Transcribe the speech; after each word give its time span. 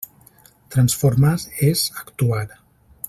Transformar 0.75 1.33
és 1.69 1.85
actuar. 2.05 2.45